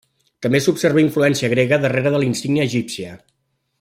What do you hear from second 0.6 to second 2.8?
s'observa influència grega darrere de la insígnia